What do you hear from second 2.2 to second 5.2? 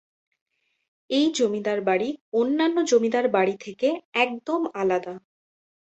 অন্যান্য জমিদার বাড়ি থেকে একদম আলাদা।